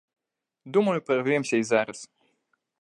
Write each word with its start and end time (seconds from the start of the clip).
Думаю, 0.65 1.01
прарвемся 1.01 1.57
і 1.61 1.69
зараз. 1.73 2.09